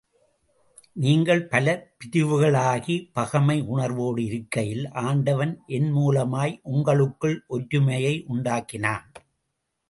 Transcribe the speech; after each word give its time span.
நீங்கள் 0.95 1.41
பல 1.47 1.67
பிரிவுகளாகி, 1.97 2.95
பகைமை 3.13 3.57
உணர்வோடு 3.61 4.25
இருக்கையில், 4.25 4.89
ஆண்டவன் 5.03 5.53
என் 5.67 5.93
மூலமாய் 5.95 6.55
உங்களுககுள் 6.71 7.37
ஒற்றுமையை 7.47 8.25
உண்டாக்கினான். 8.27 9.07